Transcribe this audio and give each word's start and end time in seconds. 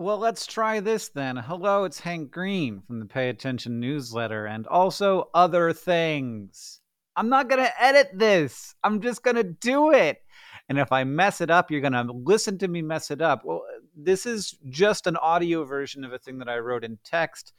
Well, 0.00 0.16
let's 0.16 0.46
try 0.46 0.80
this 0.80 1.10
then. 1.10 1.36
Hello, 1.36 1.84
it's 1.84 2.00
Hank 2.00 2.30
Green 2.30 2.80
from 2.86 3.00
the 3.00 3.04
Pay 3.04 3.28
Attention 3.28 3.80
newsletter 3.80 4.46
and 4.46 4.66
also 4.66 5.28
other 5.34 5.74
things. 5.74 6.80
I'm 7.16 7.28
not 7.28 7.50
going 7.50 7.62
to 7.62 7.82
edit 7.82 8.08
this. 8.14 8.74
I'm 8.82 9.02
just 9.02 9.22
going 9.22 9.36
to 9.36 9.44
do 9.44 9.90
it. 9.90 10.22
And 10.70 10.78
if 10.78 10.90
I 10.90 11.04
mess 11.04 11.42
it 11.42 11.50
up, 11.50 11.70
you're 11.70 11.82
going 11.82 11.92
to 11.92 12.14
listen 12.14 12.56
to 12.60 12.68
me 12.68 12.80
mess 12.80 13.10
it 13.10 13.20
up. 13.20 13.42
Well, 13.44 13.60
this 13.94 14.24
is 14.24 14.56
just 14.70 15.06
an 15.06 15.18
audio 15.18 15.64
version 15.64 16.02
of 16.02 16.14
a 16.14 16.18
thing 16.18 16.38
that 16.38 16.48
I 16.48 16.60
wrote 16.60 16.82
in 16.82 16.98
text, 17.04 17.52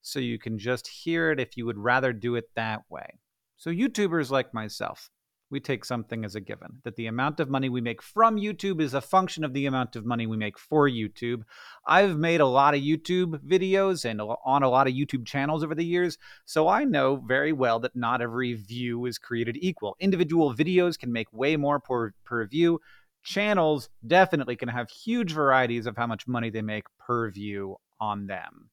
so 0.00 0.18
you 0.18 0.38
can 0.38 0.58
just 0.58 0.88
hear 0.88 1.30
it 1.30 1.40
if 1.40 1.58
you 1.58 1.66
would 1.66 1.76
rather 1.76 2.14
do 2.14 2.36
it 2.36 2.48
that 2.54 2.84
way. 2.88 3.18
So, 3.58 3.68
YouTubers 3.68 4.30
like 4.30 4.54
myself, 4.54 5.10
we 5.52 5.60
take 5.60 5.84
something 5.84 6.24
as 6.24 6.34
a 6.34 6.40
given 6.40 6.78
that 6.82 6.96
the 6.96 7.06
amount 7.06 7.38
of 7.38 7.50
money 7.50 7.68
we 7.68 7.80
make 7.80 8.02
from 8.02 8.36
YouTube 8.36 8.80
is 8.80 8.94
a 8.94 9.00
function 9.00 9.44
of 9.44 9.52
the 9.52 9.66
amount 9.66 9.94
of 9.94 10.06
money 10.06 10.26
we 10.26 10.36
make 10.36 10.58
for 10.58 10.88
YouTube. 10.88 11.42
I've 11.86 12.16
made 12.16 12.40
a 12.40 12.46
lot 12.46 12.74
of 12.74 12.80
YouTube 12.80 13.38
videos 13.46 14.06
and 14.06 14.20
on 14.20 14.62
a 14.62 14.70
lot 14.70 14.88
of 14.88 14.94
YouTube 14.94 15.26
channels 15.26 15.62
over 15.62 15.74
the 15.74 15.84
years, 15.84 16.16
so 16.46 16.68
I 16.68 16.84
know 16.84 17.16
very 17.16 17.52
well 17.52 17.78
that 17.80 17.94
not 17.94 18.22
every 18.22 18.54
view 18.54 19.04
is 19.04 19.18
created 19.18 19.58
equal. 19.60 19.94
Individual 20.00 20.54
videos 20.54 20.98
can 20.98 21.12
make 21.12 21.30
way 21.32 21.56
more 21.56 21.78
per, 21.78 22.12
per 22.24 22.46
view. 22.46 22.80
Channels 23.22 23.90
definitely 24.06 24.56
can 24.56 24.70
have 24.70 24.90
huge 24.90 25.32
varieties 25.32 25.86
of 25.86 25.96
how 25.96 26.06
much 26.06 26.26
money 26.26 26.48
they 26.48 26.62
make 26.62 26.84
per 26.98 27.30
view 27.30 27.76
on 28.00 28.26
them. 28.26 28.70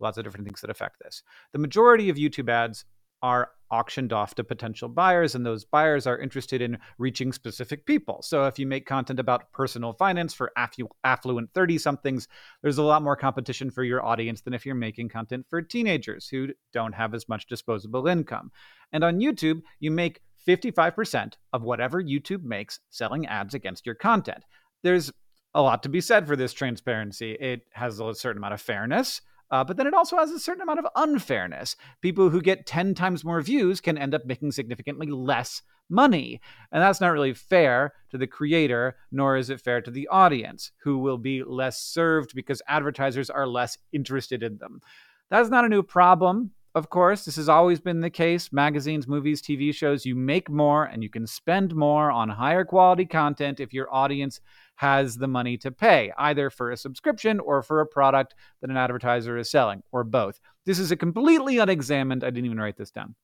Lots 0.00 0.18
of 0.18 0.24
different 0.24 0.46
things 0.46 0.60
that 0.62 0.70
affect 0.70 0.96
this. 1.00 1.22
The 1.52 1.60
majority 1.60 2.10
of 2.10 2.16
YouTube 2.16 2.50
ads 2.50 2.84
are 3.22 3.50
auctioned 3.70 4.12
off 4.12 4.34
to 4.34 4.44
potential 4.44 4.88
buyers, 4.88 5.34
and 5.34 5.46
those 5.46 5.64
buyers 5.64 6.06
are 6.06 6.18
interested 6.18 6.60
in 6.60 6.78
reaching 6.98 7.32
specific 7.32 7.86
people. 7.86 8.20
So, 8.22 8.44
if 8.44 8.58
you 8.58 8.66
make 8.66 8.86
content 8.86 9.18
about 9.18 9.50
personal 9.52 9.94
finance 9.94 10.34
for 10.34 10.52
affluent 10.56 11.50
30 11.54 11.78
somethings, 11.78 12.28
there's 12.62 12.78
a 12.78 12.82
lot 12.82 13.02
more 13.02 13.16
competition 13.16 13.70
for 13.70 13.82
your 13.82 14.04
audience 14.04 14.42
than 14.42 14.54
if 14.54 14.66
you're 14.66 14.74
making 14.74 15.08
content 15.08 15.46
for 15.48 15.62
teenagers 15.62 16.28
who 16.28 16.48
don't 16.72 16.94
have 16.94 17.14
as 17.14 17.28
much 17.28 17.46
disposable 17.46 18.06
income. 18.06 18.52
And 18.92 19.02
on 19.02 19.20
YouTube, 19.20 19.62
you 19.80 19.90
make 19.90 20.20
55% 20.46 21.34
of 21.52 21.62
whatever 21.62 22.02
YouTube 22.02 22.42
makes 22.42 22.80
selling 22.90 23.26
ads 23.26 23.54
against 23.54 23.86
your 23.86 23.94
content. 23.94 24.44
There's 24.82 25.10
a 25.54 25.62
lot 25.62 25.82
to 25.84 25.88
be 25.88 26.00
said 26.00 26.26
for 26.26 26.36
this 26.36 26.52
transparency. 26.52 27.32
It 27.32 27.62
has 27.72 28.00
a 28.00 28.14
certain 28.14 28.38
amount 28.38 28.54
of 28.54 28.60
fairness. 28.60 29.20
Uh, 29.52 29.62
but 29.62 29.76
then 29.76 29.86
it 29.86 29.94
also 29.94 30.16
has 30.16 30.30
a 30.30 30.40
certain 30.40 30.62
amount 30.62 30.78
of 30.78 30.86
unfairness. 30.96 31.76
People 32.00 32.30
who 32.30 32.40
get 32.40 32.66
10 32.66 32.94
times 32.94 33.22
more 33.22 33.42
views 33.42 33.82
can 33.82 33.98
end 33.98 34.14
up 34.14 34.24
making 34.24 34.50
significantly 34.50 35.08
less 35.08 35.60
money. 35.90 36.40
And 36.72 36.82
that's 36.82 37.02
not 37.02 37.12
really 37.12 37.34
fair 37.34 37.92
to 38.10 38.18
the 38.18 38.26
creator, 38.26 38.96
nor 39.12 39.36
is 39.36 39.50
it 39.50 39.60
fair 39.60 39.82
to 39.82 39.90
the 39.90 40.08
audience, 40.08 40.72
who 40.82 40.98
will 40.98 41.18
be 41.18 41.44
less 41.44 41.78
served 41.78 42.34
because 42.34 42.62
advertisers 42.66 43.28
are 43.28 43.46
less 43.46 43.76
interested 43.92 44.42
in 44.42 44.56
them. 44.56 44.80
That's 45.30 45.50
not 45.50 45.66
a 45.66 45.68
new 45.68 45.82
problem. 45.82 46.52
Of 46.74 46.88
course, 46.88 47.26
this 47.26 47.36
has 47.36 47.50
always 47.50 47.80
been 47.80 48.00
the 48.00 48.08
case. 48.08 48.50
Magazines, 48.50 49.06
movies, 49.06 49.42
TV 49.42 49.74
shows, 49.74 50.06
you 50.06 50.14
make 50.14 50.48
more 50.48 50.84
and 50.84 51.02
you 51.02 51.10
can 51.10 51.26
spend 51.26 51.74
more 51.74 52.10
on 52.10 52.30
higher 52.30 52.64
quality 52.64 53.04
content 53.04 53.60
if 53.60 53.74
your 53.74 53.92
audience 53.94 54.40
has 54.76 55.18
the 55.18 55.28
money 55.28 55.58
to 55.58 55.70
pay, 55.70 56.12
either 56.16 56.48
for 56.48 56.70
a 56.70 56.76
subscription 56.76 57.40
or 57.40 57.62
for 57.62 57.80
a 57.80 57.86
product 57.86 58.34
that 58.62 58.70
an 58.70 58.78
advertiser 58.78 59.36
is 59.36 59.50
selling, 59.50 59.82
or 59.92 60.02
both. 60.02 60.40
This 60.64 60.78
is 60.78 60.90
a 60.90 60.96
completely 60.96 61.58
unexamined, 61.58 62.24
I 62.24 62.30
didn't 62.30 62.46
even 62.46 62.58
write 62.58 62.78
this 62.78 62.90
down, 62.90 63.16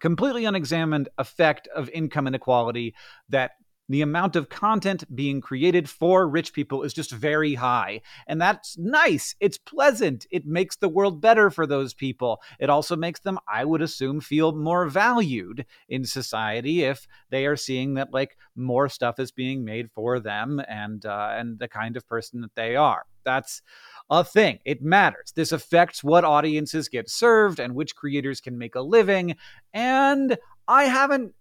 completely 0.00 0.44
unexamined 0.44 1.08
effect 1.18 1.66
of 1.74 1.90
income 1.90 2.28
inequality 2.28 2.94
that 3.30 3.52
the 3.88 4.02
amount 4.02 4.36
of 4.36 4.48
content 4.48 5.04
being 5.14 5.40
created 5.40 5.88
for 5.88 6.28
rich 6.28 6.52
people 6.52 6.82
is 6.82 6.92
just 6.92 7.12
very 7.12 7.54
high. 7.54 8.00
And 8.26 8.40
that's 8.40 8.76
nice. 8.78 9.34
It's 9.40 9.58
pleasant. 9.58 10.26
It 10.30 10.46
makes 10.46 10.76
the 10.76 10.88
world 10.88 11.20
better 11.20 11.50
for 11.50 11.66
those 11.66 11.94
people. 11.94 12.40
It 12.58 12.70
also 12.70 12.96
makes 12.96 13.20
them, 13.20 13.38
I 13.48 13.64
would 13.64 13.82
assume, 13.82 14.20
feel 14.20 14.52
more 14.52 14.86
valued 14.88 15.66
in 15.88 16.04
society 16.04 16.82
if 16.82 17.06
they 17.30 17.46
are 17.46 17.56
seeing 17.56 17.94
that 17.94 18.12
like 18.12 18.36
more 18.54 18.88
stuff 18.88 19.18
is 19.18 19.30
being 19.30 19.64
made 19.64 19.90
for 19.90 20.20
them 20.20 20.60
and 20.68 21.04
uh, 21.04 21.30
and 21.32 21.58
the 21.58 21.68
kind 21.68 21.96
of 21.96 22.06
person 22.08 22.40
that 22.40 22.54
they 22.54 22.76
are. 22.76 23.04
That's 23.24 23.60
a 24.08 24.22
thing. 24.22 24.60
It 24.64 24.82
matters. 24.82 25.32
This 25.34 25.52
affects 25.52 26.04
what 26.04 26.24
audiences 26.24 26.88
get 26.88 27.10
served 27.10 27.58
and 27.58 27.74
which 27.74 27.96
creators 27.96 28.40
can 28.40 28.56
make 28.56 28.76
a 28.76 28.80
living. 28.80 29.36
And 29.74 30.38
I 30.68 30.84
haven't 30.84 31.34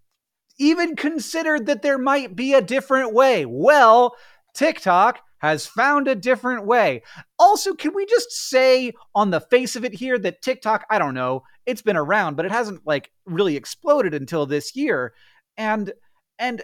even 0.58 0.96
considered 0.96 1.66
that 1.66 1.82
there 1.82 1.98
might 1.98 2.36
be 2.36 2.54
a 2.54 2.62
different 2.62 3.14
way. 3.14 3.46
Well, 3.46 4.16
TikTok 4.54 5.22
has 5.40 5.68
found 5.68 6.08
a 6.08 6.16
different 6.16 6.66
way. 6.66 7.04
Also, 7.38 7.74
can 7.74 7.94
we 7.94 8.06
just 8.06 8.32
say 8.32 8.94
on 9.14 9.30
the 9.30 9.42
face 9.42 9.76
of 9.76 9.86
it 9.86 9.94
here 9.94 10.18
that 10.18 10.42
TikTok, 10.42 10.86
I 10.90 10.98
don't 10.98 11.14
know, 11.14 11.44
it's 11.66 11.82
been 11.82 11.98
around, 11.98 12.36
but 12.36 12.46
it 12.46 12.52
hasn't 12.52 12.86
like 12.86 13.12
really 13.26 13.56
exploded 13.56 14.14
until 14.14 14.46
this 14.46 14.76
year. 14.76 15.14
And 15.58 15.94
and 16.40 16.64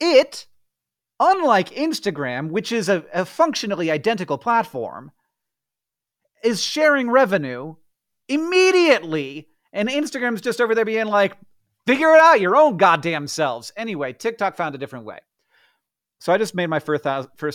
it 0.00 0.46
unlike 1.18 1.70
Instagram, 1.70 2.50
which 2.50 2.72
is 2.72 2.88
a, 2.88 3.04
a 3.12 3.24
functionally 3.24 3.90
identical 3.90 4.38
platform, 4.38 5.12
is 6.44 6.62
sharing 6.62 7.10
revenue 7.10 7.74
immediately. 8.28 9.48
And 9.72 9.88
Instagram's 9.88 10.40
just 10.40 10.60
over 10.60 10.74
there 10.74 10.84
being 10.84 11.06
like, 11.06 11.36
Figure 11.86 12.10
it 12.14 12.20
out 12.20 12.40
your 12.40 12.56
own 12.56 12.76
goddamn 12.76 13.28
selves. 13.28 13.72
Anyway, 13.76 14.12
TikTok 14.12 14.56
found 14.56 14.74
a 14.74 14.78
different 14.78 15.04
way. 15.04 15.18
So 16.18 16.32
I 16.32 16.38
just 16.38 16.54
made 16.54 16.68
my 16.68 16.80
first 16.80 17.04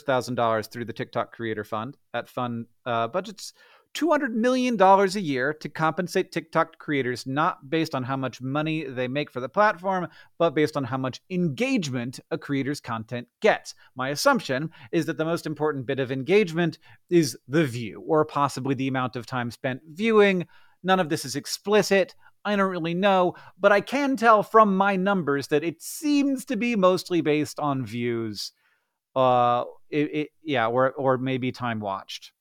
thousand 0.06 0.36
dollars 0.36 0.68
through 0.68 0.86
the 0.86 0.94
TikTok 0.94 1.34
Creator 1.34 1.64
Fund. 1.64 1.98
That 2.14 2.30
fund 2.30 2.68
uh, 2.86 3.08
budgets 3.08 3.54
$200 3.94 4.32
million 4.34 4.82
a 4.82 5.06
year 5.20 5.54
to 5.54 5.68
compensate 5.68 6.32
TikTok 6.32 6.78
creators, 6.78 7.28
not 7.28 7.70
based 7.70 7.94
on 7.94 8.04
how 8.04 8.16
much 8.16 8.42
money 8.42 8.86
they 8.86 9.08
make 9.08 9.30
for 9.30 9.42
the 9.42 9.50
platform, 9.50 10.08
but 10.38 10.56
based 10.56 10.78
on 10.78 10.84
how 10.84 10.98
much 10.98 11.22
engagement 11.30 12.20
a 12.32 12.38
creator's 12.38 12.80
content 12.80 13.28
gets. 13.42 13.76
My 13.96 14.10
assumption 14.10 14.72
is 14.92 15.06
that 15.08 15.18
the 15.18 15.26
most 15.26 15.46
important 15.46 15.86
bit 15.86 16.00
of 16.00 16.12
engagement 16.12 16.80
is 17.10 17.38
the 17.48 17.66
view, 17.66 18.02
or 18.08 18.24
possibly 18.24 18.76
the 18.76 18.88
amount 18.88 19.16
of 19.16 19.26
time 19.26 19.52
spent 19.52 19.82
viewing. 19.92 20.48
None 20.84 21.00
of 21.00 21.10
this 21.10 21.26
is 21.26 21.36
explicit. 21.36 22.16
I 22.44 22.56
don't 22.56 22.72
really 22.72 22.94
know, 22.94 23.36
but 23.60 23.72
I 23.72 23.82
can 23.82 24.18
tell 24.18 24.44
from 24.44 24.76
my 24.76 24.96
numbers 24.96 25.48
that 25.48 25.64
it 25.64 25.82
seems 25.82 26.46
to 26.46 26.58
be 26.58 26.76
mostly 26.76 27.22
based 27.22 27.60
on 27.60 27.86
views. 27.86 28.52
Uh, 29.16 29.66
it, 29.90 30.16
it, 30.16 30.30
yeah, 30.44 30.68
or 30.68 30.92
or 30.92 31.18
maybe 31.18 31.52
time 31.52 31.80
watched. 31.80 32.32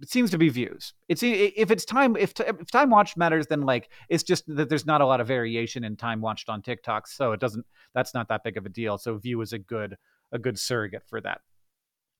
It 0.00 0.10
seems 0.10 0.30
to 0.30 0.38
be 0.38 0.48
views. 0.50 0.92
It's 1.08 1.22
if 1.22 1.70
it's 1.70 1.84
time 1.84 2.16
if, 2.16 2.38
if 2.40 2.70
time 2.70 2.90
watched 2.90 3.16
matters, 3.16 3.46
then 3.46 3.62
like 3.62 3.90
it's 4.08 4.22
just 4.22 4.44
that 4.46 4.68
there's 4.68 4.86
not 4.86 5.00
a 5.00 5.06
lot 5.06 5.20
of 5.20 5.26
variation 5.26 5.84
in 5.84 5.96
time 5.96 6.20
watched 6.20 6.48
on 6.48 6.62
TikTok, 6.62 7.08
so 7.08 7.32
it 7.32 7.40
doesn't. 7.40 7.66
That's 7.94 8.14
not 8.14 8.28
that 8.28 8.44
big 8.44 8.56
of 8.56 8.66
a 8.66 8.70
deal. 8.70 8.98
So 8.98 9.16
view 9.16 9.40
is 9.40 9.52
a 9.52 9.58
good 9.58 9.96
a 10.32 10.38
good 10.38 10.58
surrogate 10.58 11.04
for 11.08 11.20
that. 11.22 11.40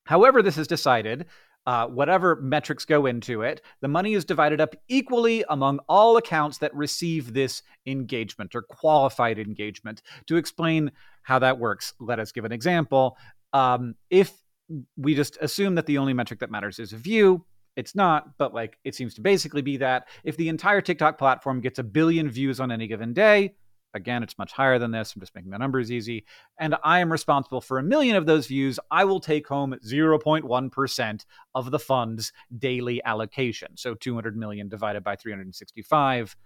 However, 0.04 0.42
this 0.42 0.56
is 0.56 0.68
decided, 0.68 1.26
uh, 1.66 1.86
whatever 1.88 2.36
metrics 2.36 2.84
go 2.84 3.06
into 3.06 3.42
it, 3.42 3.60
the 3.80 3.88
money 3.88 4.14
is 4.14 4.24
divided 4.24 4.60
up 4.60 4.74
equally 4.88 5.44
among 5.48 5.80
all 5.88 6.16
accounts 6.16 6.58
that 6.58 6.74
receive 6.74 7.32
this 7.34 7.62
engagement 7.86 8.54
or 8.54 8.62
qualified 8.62 9.38
engagement. 9.38 10.02
To 10.26 10.36
explain 10.36 10.92
how 11.22 11.40
that 11.40 11.58
works, 11.58 11.92
let 11.98 12.20
us 12.20 12.30
give 12.30 12.44
an 12.44 12.52
example. 12.52 13.18
Um, 13.52 13.96
if 14.10 14.32
we 14.96 15.14
just 15.14 15.38
assume 15.40 15.74
that 15.74 15.86
the 15.86 15.98
only 15.98 16.12
metric 16.12 16.40
that 16.40 16.50
matters 16.50 16.78
is 16.78 16.92
a 16.92 16.96
view, 16.96 17.44
it's 17.76 17.94
not, 17.94 18.38
but 18.38 18.54
like 18.54 18.78
it 18.84 18.94
seems 18.94 19.14
to 19.14 19.20
basically 19.20 19.62
be 19.62 19.76
that 19.78 20.08
if 20.24 20.36
the 20.36 20.48
entire 20.48 20.80
TikTok 20.80 21.18
platform 21.18 21.60
gets 21.60 21.78
a 21.78 21.84
billion 21.84 22.30
views 22.30 22.58
on 22.58 22.72
any 22.72 22.86
given 22.86 23.12
day, 23.12 23.54
Again, 23.96 24.22
it's 24.22 24.38
much 24.38 24.52
higher 24.52 24.78
than 24.78 24.90
this. 24.90 25.14
I'm 25.14 25.20
just 25.20 25.34
making 25.34 25.50
the 25.50 25.58
numbers 25.58 25.90
easy. 25.90 26.26
And 26.60 26.76
I 26.84 27.00
am 27.00 27.10
responsible 27.10 27.60
for 27.60 27.78
a 27.78 27.82
million 27.82 28.14
of 28.14 28.26
those 28.26 28.46
views. 28.46 28.78
I 28.90 29.04
will 29.04 29.20
take 29.20 29.48
home 29.48 29.74
0.1% 29.84 31.24
of 31.54 31.70
the 31.70 31.78
fund's 31.78 32.32
daily 32.58 33.02
allocation. 33.04 33.76
So 33.76 33.94
200 33.94 34.36
million 34.36 34.68
divided 34.68 35.02
by 35.02 35.16
365, 35.16 36.36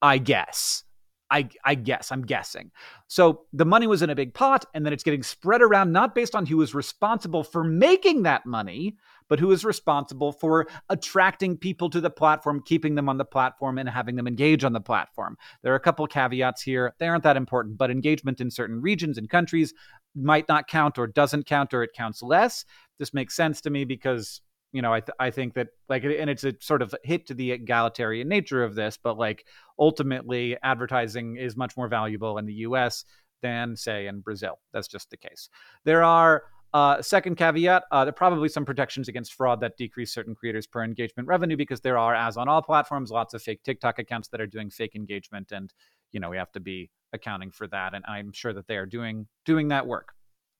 I 0.00 0.18
guess. 0.18 0.84
I, 1.30 1.48
I, 1.64 1.74
guess, 1.76 2.12
I'm 2.12 2.22
guessing. 2.22 2.70
So 3.08 3.46
the 3.54 3.64
money 3.64 3.86
was 3.86 4.02
in 4.02 4.10
a 4.10 4.14
big 4.14 4.34
pot, 4.34 4.66
and 4.74 4.84
then 4.84 4.92
it's 4.92 5.02
getting 5.02 5.22
spread 5.22 5.62
around 5.62 5.90
not 5.90 6.14
based 6.14 6.34
on 6.34 6.44
who 6.44 6.60
is 6.60 6.74
responsible 6.74 7.42
for 7.42 7.64
making 7.64 8.24
that 8.24 8.44
money, 8.44 8.96
but 9.28 9.40
who 9.40 9.50
is 9.52 9.64
responsible 9.64 10.32
for 10.32 10.66
attracting 10.88 11.56
people 11.56 11.90
to 11.90 12.00
the 12.00 12.10
platform, 12.10 12.62
keeping 12.64 12.94
them 12.94 13.08
on 13.08 13.18
the 13.18 13.24
platform, 13.24 13.78
and 13.78 13.88
having 13.88 14.16
them 14.16 14.26
engage 14.26 14.64
on 14.64 14.72
the 14.72 14.80
platform. 14.80 15.36
There 15.62 15.72
are 15.72 15.76
a 15.76 15.80
couple 15.80 16.06
caveats 16.06 16.62
here. 16.62 16.94
They 16.98 17.08
aren't 17.08 17.24
that 17.24 17.36
important, 17.36 17.78
but 17.78 17.90
engagement 17.90 18.40
in 18.40 18.50
certain 18.50 18.80
regions 18.80 19.18
and 19.18 19.28
countries 19.28 19.72
might 20.14 20.48
not 20.48 20.68
count 20.68 20.98
or 20.98 21.06
doesn't 21.06 21.46
count 21.46 21.72
or 21.72 21.82
it 21.82 21.92
counts 21.94 22.22
less. 22.22 22.64
This 22.98 23.14
makes 23.14 23.34
sense 23.34 23.60
to 23.62 23.70
me 23.70 23.84
because 23.84 24.40
you 24.72 24.80
know, 24.80 24.92
I 24.92 25.00
th- 25.00 25.14
I 25.20 25.30
think 25.30 25.54
that 25.54 25.68
like, 25.88 26.02
and 26.02 26.30
it's 26.30 26.44
a 26.44 26.54
sort 26.60 26.82
of 26.82 26.94
hit 27.04 27.26
to 27.26 27.34
the 27.34 27.52
egalitarian 27.52 28.26
nature 28.26 28.64
of 28.64 28.74
this, 28.74 28.98
but 29.02 29.18
like 29.18 29.46
ultimately, 29.78 30.56
advertising 30.62 31.36
is 31.36 31.56
much 31.56 31.76
more 31.76 31.88
valuable 31.88 32.38
in 32.38 32.46
the 32.46 32.54
U.S. 32.54 33.04
than 33.42 33.76
say 33.76 34.06
in 34.06 34.20
Brazil. 34.20 34.58
That's 34.72 34.88
just 34.88 35.10
the 35.10 35.18
case. 35.18 35.50
There 35.84 36.02
are 36.02 36.44
Uh, 36.74 37.02
second 37.02 37.36
caveat: 37.36 37.84
uh, 37.90 38.04
there 38.04 38.10
are 38.10 38.12
probably 38.12 38.48
some 38.48 38.64
protections 38.64 39.08
against 39.08 39.34
fraud 39.34 39.60
that 39.60 39.76
decrease 39.76 40.12
certain 40.12 40.34
creators 40.34 40.66
per 40.66 40.82
engagement 40.82 41.28
revenue 41.28 41.56
because 41.56 41.82
there 41.82 41.98
are, 41.98 42.14
as 42.14 42.36
on 42.36 42.48
all 42.48 42.62
platforms, 42.62 43.10
lots 43.10 43.34
of 43.34 43.42
fake 43.42 43.62
TikTok 43.62 43.98
accounts 43.98 44.28
that 44.28 44.40
are 44.40 44.46
doing 44.46 44.70
fake 44.70 44.94
engagement, 44.94 45.52
and 45.52 45.72
you 46.12 46.20
know 46.20 46.30
we 46.30 46.38
have 46.38 46.52
to 46.52 46.60
be 46.60 46.90
accounting 47.12 47.50
for 47.50 47.66
that. 47.68 47.92
And 47.92 48.04
I'm 48.08 48.32
sure 48.32 48.54
that 48.54 48.66
they 48.68 48.76
are 48.76 48.86
doing 48.86 49.26
doing 49.44 49.68
that 49.68 49.86
work. 49.86 50.14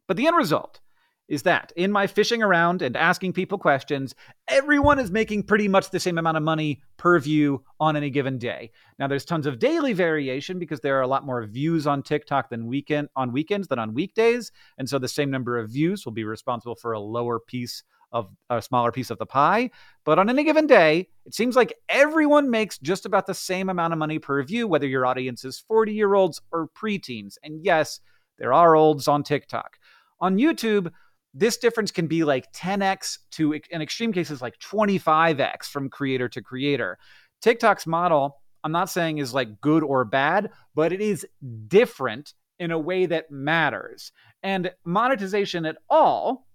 But 0.06 0.18
the 0.18 0.26
end 0.26 0.36
result 0.36 0.81
is 1.28 1.42
that 1.42 1.72
in 1.76 1.90
my 1.90 2.06
fishing 2.06 2.42
around 2.42 2.82
and 2.82 2.96
asking 2.96 3.32
people 3.32 3.58
questions, 3.58 4.14
everyone 4.48 4.98
is 4.98 5.10
making 5.10 5.44
pretty 5.44 5.68
much 5.68 5.90
the 5.90 6.00
same 6.00 6.18
amount 6.18 6.36
of 6.36 6.42
money 6.42 6.82
per 6.96 7.18
view 7.18 7.64
on 7.80 7.96
any 7.96 8.10
given 8.10 8.38
day. 8.38 8.70
Now 8.98 9.06
there's 9.06 9.24
tons 9.24 9.46
of 9.46 9.58
daily 9.58 9.92
variation 9.92 10.58
because 10.58 10.80
there 10.80 10.98
are 10.98 11.02
a 11.02 11.06
lot 11.06 11.24
more 11.24 11.44
views 11.46 11.86
on 11.86 12.02
TikTok 12.02 12.50
than 12.50 12.66
weekend 12.66 13.08
on 13.16 13.32
weekends 13.32 13.68
than 13.68 13.78
on 13.78 13.94
weekdays, 13.94 14.52
and 14.78 14.88
so 14.88 14.98
the 14.98 15.08
same 15.08 15.30
number 15.30 15.58
of 15.58 15.70
views 15.70 16.04
will 16.04 16.12
be 16.12 16.24
responsible 16.24 16.76
for 16.76 16.92
a 16.92 17.00
lower 17.00 17.38
piece 17.38 17.82
of 18.12 18.28
a 18.50 18.60
smaller 18.60 18.92
piece 18.92 19.10
of 19.10 19.18
the 19.18 19.26
pie. 19.26 19.70
But 20.04 20.18
on 20.18 20.28
any 20.28 20.44
given 20.44 20.66
day, 20.66 21.08
it 21.24 21.34
seems 21.34 21.56
like 21.56 21.74
everyone 21.88 22.50
makes 22.50 22.78
just 22.78 23.06
about 23.06 23.26
the 23.26 23.34
same 23.34 23.68
amount 23.68 23.92
of 23.92 23.98
money 23.98 24.18
per 24.18 24.42
view, 24.42 24.68
whether 24.68 24.86
your 24.86 25.06
audience 25.06 25.44
is 25.44 25.58
40 25.58 25.92
year 25.94 26.14
olds 26.14 26.40
or 26.52 26.68
preteens. 26.68 27.36
And 27.42 27.64
yes, 27.64 28.00
there 28.38 28.52
are 28.52 28.76
olds 28.76 29.08
on 29.08 29.22
TikTok. 29.22 29.78
On 30.20 30.36
YouTube, 30.36 30.92
this 31.34 31.56
difference 31.56 31.90
can 31.90 32.06
be 32.06 32.24
like 32.24 32.52
10x 32.52 33.18
to 33.32 33.54
in 33.70 33.82
extreme 33.82 34.12
cases 34.12 34.42
like 34.42 34.58
25x 34.58 35.64
from 35.64 35.88
creator 35.88 36.28
to 36.28 36.42
creator. 36.42 36.98
TikTok's 37.40 37.86
model, 37.86 38.36
I'm 38.64 38.72
not 38.72 38.90
saying 38.90 39.18
is 39.18 39.34
like 39.34 39.60
good 39.60 39.82
or 39.82 40.04
bad, 40.04 40.50
but 40.74 40.92
it 40.92 41.00
is 41.00 41.26
different 41.68 42.34
in 42.58 42.70
a 42.70 42.78
way 42.78 43.06
that 43.06 43.30
matters. 43.30 44.12
And 44.42 44.70
monetization 44.84 45.64
at 45.64 45.78
all 45.88 46.46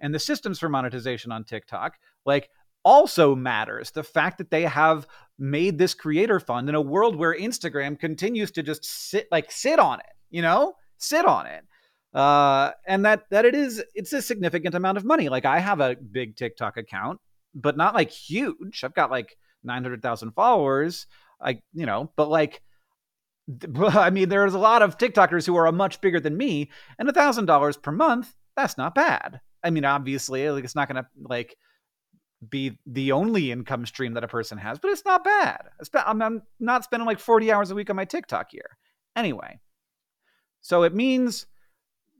and 0.00 0.14
the 0.14 0.18
systems 0.18 0.58
for 0.58 0.68
monetization 0.68 1.30
on 1.30 1.44
TikTok 1.44 1.94
like 2.24 2.48
also 2.84 3.34
matters. 3.34 3.90
The 3.90 4.02
fact 4.02 4.38
that 4.38 4.50
they 4.50 4.62
have 4.62 5.06
made 5.38 5.78
this 5.78 5.94
creator 5.94 6.40
fund 6.40 6.68
in 6.68 6.74
a 6.74 6.80
world 6.80 7.14
where 7.14 7.38
Instagram 7.38 7.98
continues 7.98 8.50
to 8.52 8.62
just 8.62 8.84
sit 8.84 9.28
like 9.30 9.52
sit 9.52 9.78
on 9.78 10.00
it, 10.00 10.06
you 10.30 10.42
know? 10.42 10.74
Sit 10.96 11.26
on 11.26 11.46
it 11.46 11.64
uh, 12.14 12.72
and 12.86 13.04
that 13.04 13.24
that 13.30 13.44
it 13.44 13.54
is 13.54 13.82
it's 13.94 14.12
a 14.12 14.22
significant 14.22 14.74
amount 14.74 14.98
of 14.98 15.04
money. 15.04 15.28
Like 15.28 15.44
I 15.44 15.58
have 15.60 15.80
a 15.80 15.96
big 15.96 16.36
TikTok 16.36 16.76
account, 16.76 17.20
but 17.54 17.76
not 17.76 17.94
like 17.94 18.10
huge. 18.10 18.82
I've 18.84 18.94
got 18.94 19.10
like 19.10 19.36
nine 19.62 19.82
hundred 19.82 20.02
thousand 20.02 20.32
followers. 20.32 21.06
I 21.40 21.60
you 21.72 21.86
know, 21.86 22.10
but 22.16 22.28
like. 22.28 22.62
I 23.78 24.10
mean, 24.10 24.28
there's 24.28 24.52
a 24.52 24.58
lot 24.58 24.82
of 24.82 24.98
TikTokers 24.98 25.46
who 25.46 25.56
are 25.56 25.72
much 25.72 26.02
bigger 26.02 26.20
than 26.20 26.36
me, 26.36 26.70
and 26.98 27.08
a 27.08 27.14
thousand 27.14 27.46
dollars 27.46 27.78
per 27.78 27.90
month, 27.90 28.34
that's 28.54 28.76
not 28.76 28.94
bad. 28.94 29.40
I 29.64 29.70
mean, 29.70 29.86
obviously, 29.86 30.50
like 30.50 30.64
it's 30.64 30.74
not 30.74 30.86
gonna 30.86 31.08
like 31.18 31.56
be 32.46 32.78
the 32.86 33.12
only 33.12 33.50
income 33.50 33.86
stream 33.86 34.14
that 34.14 34.24
a 34.24 34.28
person 34.28 34.58
has, 34.58 34.78
but 34.78 34.90
it's 34.90 35.04
not 35.04 35.24
bad. 35.24 35.60
I'm 35.94 36.42
not 36.60 36.84
spending 36.84 37.06
like 37.06 37.18
40 37.18 37.50
hours 37.50 37.70
a 37.70 37.74
week 37.74 37.90
on 37.90 37.96
my 37.96 38.04
TikTok 38.04 38.48
here. 38.50 38.76
Anyway, 39.16 39.58
so 40.60 40.84
it 40.84 40.94
means 40.94 41.46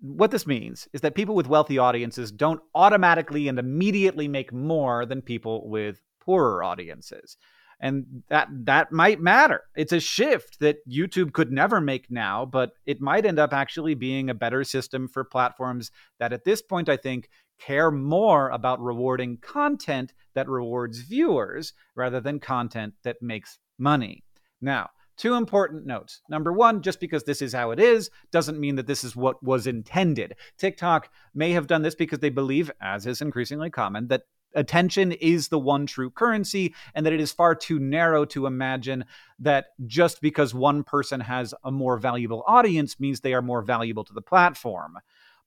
what 0.01 0.31
this 0.31 0.47
means 0.47 0.89
is 0.93 1.01
that 1.01 1.15
people 1.15 1.35
with 1.35 1.49
wealthy 1.49 1.79
audiences 1.79 2.31
don't 2.31 2.61
automatically 2.75 3.49
and 3.49 3.59
immediately 3.59 4.29
make 4.29 4.53
more 4.53 5.07
than 5.07 5.23
people 5.23 5.69
with 5.69 6.01
poorer 6.21 6.63
audiences. 6.63 7.37
And 7.81 8.25
that 8.29 8.49
that 8.65 8.91
might 8.91 9.21
matter. 9.21 9.63
It's 9.77 9.93
a 9.93 10.01
shift 10.01 10.59
that 10.61 10.79
youtube 10.89 11.33
could 11.33 11.53
never 11.53 11.81
make 11.81 12.11
now 12.11 12.45
but 12.45 12.73
it 12.87 13.01
might 13.01 13.25
end 13.25 13.39
up 13.39 13.53
actually 13.53 13.95
being 13.95 14.29
a 14.29 14.35
better 14.35 14.65
system 14.65 15.07
for 15.07 15.23
platforms 15.23 15.93
that 16.19 16.33
at 16.33 16.45
this 16.45 16.61
point 16.61 16.89
i 16.89 16.97
think 16.97 17.29
care 17.59 17.91
more 17.91 18.49
about 18.51 18.81
rewarding 18.81 19.37
content 19.39 20.13
that 20.35 20.49
rewards 20.49 21.01
viewers 21.01 21.73
rather 21.95 22.21
than 22.21 22.39
content 22.39 22.95
that 23.03 23.21
makes 23.21 23.59
money. 23.79 24.25
Now 24.61 24.91
Two 25.19 25.35
important 25.35 25.85
notes. 25.85 26.23
Number 26.29 26.53
one, 26.53 26.81
just 26.81 27.01
because 27.01 27.25
this 27.25 27.43
is 27.43 27.53
how 27.53 27.73
it 27.73 27.81
is 27.81 28.09
doesn't 28.31 28.61
mean 28.61 28.77
that 28.77 28.87
this 28.87 29.03
is 29.03 29.17
what 29.17 29.43
was 29.43 29.67
intended. 29.67 30.37
TikTok 30.59 31.11
may 31.35 31.51
have 31.53 31.67
done 31.67 31.83
this 31.83 31.97
because 31.97 32.21
they 32.21 32.31
believe, 32.31 32.71
as 32.81 33.05
is 33.05 33.21
increasingly 33.21 33.69
common, 33.69 34.07
that 34.09 34.23
attention 34.55 35.13
is 35.13 35.49
the 35.49 35.59
one 35.59 35.87
true 35.87 36.09
currency 36.09 36.73
and 36.95 37.05
that 37.05 37.13
it 37.13 37.21
is 37.21 37.33
far 37.33 37.55
too 37.55 37.81
narrow 37.81 38.25
to 38.27 38.47
imagine 38.47 39.05
that 39.41 39.67
just 39.87 40.21
because 40.21 40.55
one 40.55 40.85
person 40.85 41.21
has 41.21 41.53
a 41.65 41.71
more 41.71 41.99
valuable 41.99 42.45
audience 42.47 42.99
means 43.01 43.21
they 43.21 43.35
are 43.35 43.43
more 43.43 43.63
valuable 43.63 44.05
to 44.05 44.15
the 44.15 44.23
platform. 44.23 44.97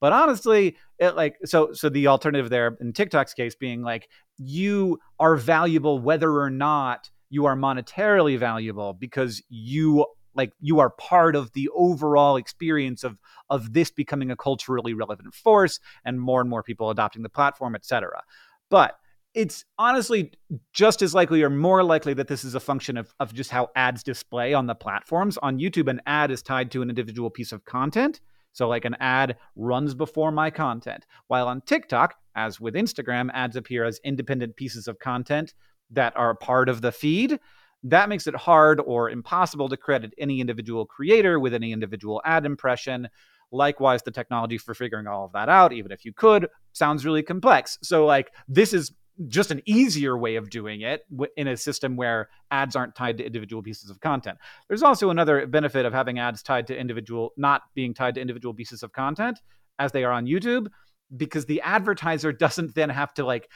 But 0.01 0.13
honestly, 0.13 0.77
it 0.99 1.15
like 1.15 1.37
so 1.45 1.71
so 1.73 1.87
the 1.87 2.07
alternative 2.07 2.49
there 2.49 2.75
in 2.81 2.91
TikTok's 2.91 3.33
case 3.33 3.55
being 3.55 3.83
like 3.83 4.09
you 4.37 4.99
are 5.19 5.35
valuable 5.35 5.99
whether 5.99 6.39
or 6.39 6.49
not 6.49 7.09
you 7.31 7.45
are 7.45 7.55
monetarily 7.55 8.37
valuable 8.37 8.93
because 8.93 9.41
you 9.49 10.05
like 10.35 10.53
you 10.59 10.79
are 10.79 10.91
part 10.91 11.35
of 11.35 11.51
the 11.53 11.69
overall 11.73 12.35
experience 12.35 13.03
of 13.03 13.17
of 13.49 13.73
this 13.73 13.89
becoming 13.89 14.29
a 14.29 14.35
culturally 14.35 14.93
relevant 14.93 15.33
force 15.33 15.79
and 16.05 16.21
more 16.21 16.41
and 16.41 16.49
more 16.49 16.61
people 16.61 16.89
adopting 16.91 17.23
the 17.23 17.29
platform 17.29 17.73
etc 17.75 18.21
but 18.69 18.95
it's 19.33 19.63
honestly 19.77 20.31
just 20.73 21.01
as 21.01 21.15
likely 21.15 21.41
or 21.41 21.49
more 21.49 21.83
likely 21.83 22.13
that 22.13 22.27
this 22.27 22.43
is 22.43 22.53
a 22.53 22.59
function 22.59 22.97
of, 22.97 23.13
of 23.19 23.33
just 23.33 23.49
how 23.49 23.69
ads 23.75 24.03
display 24.03 24.53
on 24.53 24.67
the 24.67 24.75
platforms. 24.75 25.37
On 25.37 25.57
youtube 25.57 25.89
an 25.89 26.01
ad 26.05 26.31
is 26.31 26.41
tied 26.41 26.71
to 26.71 26.81
an 26.81 26.89
individual 26.89 27.29
piece 27.29 27.51
of 27.51 27.63
content. 27.65 28.19
So 28.51 28.67
like 28.67 28.83
an 28.83 28.97
ad 28.99 29.37
runs 29.55 29.93
before 29.93 30.31
my 30.31 30.49
content. 30.49 31.05
While 31.27 31.47
on 31.47 31.61
tiktok 31.61 32.15
as 32.35 32.59
with 32.59 32.73
instagram 32.73 33.29
ads 33.33 33.55
appear 33.55 33.85
as 33.85 34.01
independent 34.03 34.55
pieces 34.55 34.87
of 34.87 34.99
content 34.99 35.53
that 35.91 36.15
are 36.15 36.35
part 36.35 36.69
of 36.69 36.81
the 36.81 36.91
feed, 36.91 37.39
that 37.83 38.09
makes 38.09 38.27
it 38.27 38.35
hard 38.35 38.79
or 38.79 39.09
impossible 39.09 39.69
to 39.69 39.77
credit 39.77 40.13
any 40.17 40.39
individual 40.39 40.85
creator 40.85 41.39
with 41.39 41.53
any 41.53 41.71
individual 41.71 42.21
ad 42.25 42.45
impression. 42.45 43.09
Likewise, 43.51 44.03
the 44.03 44.11
technology 44.11 44.57
for 44.57 44.73
figuring 44.73 45.07
all 45.07 45.25
of 45.25 45.33
that 45.33 45.49
out, 45.49 45.73
even 45.73 45.91
if 45.91 46.05
you 46.05 46.13
could, 46.13 46.47
sounds 46.73 47.05
really 47.05 47.23
complex. 47.23 47.77
So, 47.81 48.05
like, 48.05 48.31
this 48.47 48.73
is 48.73 48.91
just 49.27 49.51
an 49.51 49.61
easier 49.65 50.17
way 50.17 50.35
of 50.35 50.49
doing 50.49 50.81
it 50.81 51.01
in 51.35 51.47
a 51.47 51.57
system 51.57 51.95
where 51.95 52.29
ads 52.49 52.75
aren't 52.75 52.95
tied 52.95 53.17
to 53.17 53.25
individual 53.25 53.61
pieces 53.61 53.89
of 53.89 53.99
content. 53.99 54.37
There's 54.67 54.83
also 54.83 55.09
another 55.09 55.45
benefit 55.47 55.85
of 55.85 55.93
having 55.93 56.17
ads 56.17 56.41
tied 56.41 56.67
to 56.67 56.77
individual, 56.77 57.33
not 57.37 57.63
being 57.75 57.93
tied 57.93 58.15
to 58.15 58.21
individual 58.21 58.53
pieces 58.53 58.83
of 58.83 58.93
content 58.93 59.39
as 59.79 59.91
they 59.91 60.03
are 60.03 60.11
on 60.11 60.25
YouTube, 60.25 60.67
because 61.15 61.45
the 61.45 61.61
advertiser 61.61 62.31
doesn't 62.31 62.73
then 62.73 62.89
have 62.89 63.13
to 63.15 63.25
like 63.25 63.49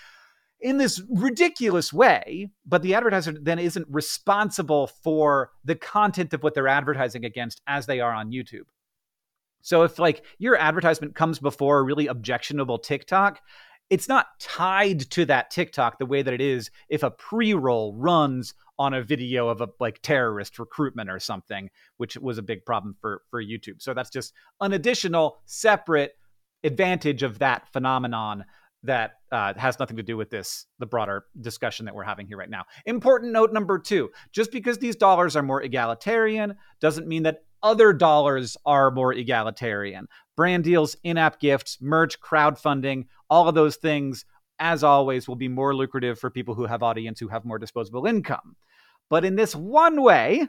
in 0.61 0.77
this 0.77 1.01
ridiculous 1.09 1.91
way, 1.91 2.49
but 2.65 2.81
the 2.81 2.95
advertiser 2.95 3.33
then 3.39 3.59
isn't 3.59 3.87
responsible 3.89 4.87
for 4.87 5.51
the 5.63 5.75
content 5.75 6.33
of 6.33 6.43
what 6.43 6.53
they're 6.53 6.67
advertising 6.67 7.25
against 7.25 7.61
as 7.67 7.85
they 7.85 7.99
are 7.99 8.13
on 8.13 8.31
YouTube. 8.31 8.65
So 9.61 9.83
if 9.83 9.99
like 9.99 10.23
your 10.37 10.55
advertisement 10.55 11.15
comes 11.15 11.39
before 11.39 11.79
a 11.79 11.83
really 11.83 12.07
objectionable 12.07 12.79
TikTok, 12.79 13.39
it's 13.89 14.07
not 14.07 14.27
tied 14.39 15.01
to 15.11 15.25
that 15.25 15.51
TikTok 15.51 15.99
the 15.99 16.05
way 16.05 16.21
that 16.21 16.33
it 16.33 16.41
is 16.41 16.71
if 16.89 17.03
a 17.03 17.11
pre-roll 17.11 17.93
runs 17.95 18.53
on 18.77 18.93
a 18.93 19.03
video 19.03 19.47
of 19.47 19.61
a 19.61 19.69
like 19.79 20.01
terrorist 20.01 20.59
recruitment 20.59 21.09
or 21.09 21.19
something, 21.19 21.69
which 21.97 22.17
was 22.17 22.37
a 22.37 22.43
big 22.43 22.65
problem 22.65 22.95
for 22.99 23.21
for 23.29 23.43
YouTube. 23.43 23.81
So 23.81 23.93
that's 23.93 24.09
just 24.09 24.33
an 24.61 24.73
additional 24.73 25.37
separate 25.45 26.13
advantage 26.63 27.23
of 27.23 27.39
that 27.39 27.71
phenomenon 27.71 28.45
that 28.85 29.15
uh, 29.31 29.53
has 29.55 29.79
nothing 29.79 29.97
to 29.97 30.03
do 30.03 30.17
with 30.17 30.29
this, 30.29 30.65
the 30.79 30.85
broader 30.85 31.25
discussion 31.41 31.85
that 31.85 31.95
we're 31.95 32.03
having 32.03 32.27
here 32.27 32.37
right 32.37 32.49
now. 32.49 32.63
Important 32.85 33.31
note 33.31 33.51
number 33.53 33.77
two 33.79 34.09
just 34.31 34.51
because 34.51 34.77
these 34.77 34.95
dollars 34.95 35.35
are 35.35 35.43
more 35.43 35.61
egalitarian 35.61 36.55
doesn't 36.79 37.07
mean 37.07 37.23
that 37.23 37.43
other 37.63 37.93
dollars 37.93 38.55
are 38.65 38.91
more 38.91 39.13
egalitarian. 39.13 40.07
Brand 40.37 40.63
deals, 40.63 40.95
in 41.03 41.17
app 41.17 41.39
gifts, 41.39 41.79
merch, 41.81 42.19
crowdfunding, 42.21 43.05
all 43.29 43.47
of 43.47 43.55
those 43.55 43.77
things, 43.77 44.25
as 44.59 44.83
always, 44.83 45.27
will 45.27 45.35
be 45.35 45.47
more 45.47 45.75
lucrative 45.75 46.19
for 46.19 46.29
people 46.29 46.53
who 46.53 46.65
have 46.65 46.83
audience 46.83 47.19
who 47.19 47.27
have 47.27 47.43
more 47.43 47.57
disposable 47.57 48.05
income. 48.05 48.55
But 49.09 49.25
in 49.25 49.35
this 49.35 49.55
one 49.55 50.01
way, 50.01 50.47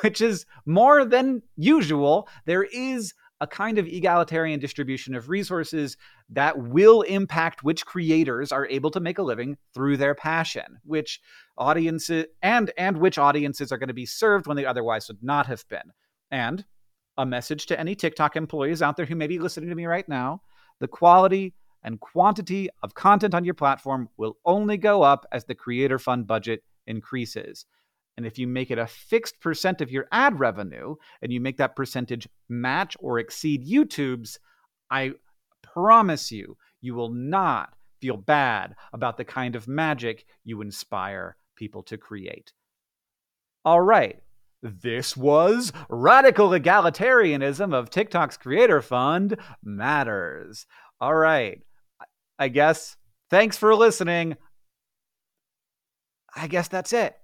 which 0.00 0.20
is 0.20 0.46
more 0.66 1.04
than 1.04 1.42
usual, 1.56 2.28
there 2.44 2.64
is 2.64 3.14
a 3.40 3.46
kind 3.46 3.78
of 3.78 3.86
egalitarian 3.86 4.58
distribution 4.58 5.14
of 5.14 5.28
resources 5.28 5.96
that 6.30 6.58
will 6.58 7.02
impact 7.02 7.62
which 7.62 7.86
creators 7.86 8.50
are 8.50 8.66
able 8.66 8.90
to 8.90 9.00
make 9.00 9.18
a 9.18 9.22
living 9.22 9.56
through 9.74 9.96
their 9.96 10.14
passion, 10.14 10.78
which 10.84 11.20
audiences 11.56 12.26
and 12.42 12.72
and 12.76 12.98
which 12.98 13.18
audiences 13.18 13.70
are 13.70 13.78
going 13.78 13.88
to 13.88 13.94
be 13.94 14.06
served 14.06 14.46
when 14.46 14.56
they 14.56 14.66
otherwise 14.66 15.08
would 15.08 15.22
not 15.22 15.46
have 15.46 15.64
been. 15.68 15.92
And 16.30 16.64
a 17.16 17.26
message 17.26 17.66
to 17.66 17.78
any 17.78 17.94
TikTok 17.94 18.36
employees 18.36 18.82
out 18.82 18.96
there 18.96 19.06
who 19.06 19.16
may 19.16 19.26
be 19.26 19.38
listening 19.38 19.68
to 19.70 19.74
me 19.74 19.86
right 19.86 20.08
now, 20.08 20.42
the 20.80 20.88
quality 20.88 21.54
and 21.82 22.00
quantity 22.00 22.68
of 22.82 22.94
content 22.94 23.34
on 23.34 23.44
your 23.44 23.54
platform 23.54 24.08
will 24.16 24.36
only 24.44 24.76
go 24.76 25.02
up 25.02 25.26
as 25.32 25.44
the 25.44 25.54
creator 25.54 25.98
fund 25.98 26.26
budget 26.26 26.62
increases. 26.86 27.66
And 28.18 28.26
if 28.26 28.36
you 28.36 28.48
make 28.48 28.72
it 28.72 28.78
a 28.78 28.86
fixed 28.88 29.40
percent 29.40 29.80
of 29.80 29.92
your 29.92 30.08
ad 30.10 30.40
revenue 30.40 30.96
and 31.22 31.32
you 31.32 31.40
make 31.40 31.56
that 31.58 31.76
percentage 31.76 32.28
match 32.48 32.96
or 32.98 33.20
exceed 33.20 33.64
YouTube's, 33.64 34.40
I 34.90 35.12
promise 35.62 36.32
you, 36.32 36.56
you 36.80 36.96
will 36.96 37.10
not 37.10 37.74
feel 38.00 38.16
bad 38.16 38.74
about 38.92 39.18
the 39.18 39.24
kind 39.24 39.54
of 39.54 39.68
magic 39.68 40.24
you 40.42 40.62
inspire 40.62 41.36
people 41.54 41.84
to 41.84 41.96
create. 41.96 42.52
All 43.64 43.80
right. 43.80 44.18
This 44.64 45.16
was 45.16 45.72
Radical 45.88 46.48
Egalitarianism 46.48 47.72
of 47.72 47.88
TikTok's 47.88 48.36
Creator 48.36 48.82
Fund 48.82 49.36
Matters. 49.62 50.66
All 51.00 51.14
right. 51.14 51.60
I 52.36 52.48
guess 52.48 52.96
thanks 53.30 53.56
for 53.56 53.76
listening. 53.76 54.36
I 56.34 56.48
guess 56.48 56.66
that's 56.66 56.92
it. 56.92 57.16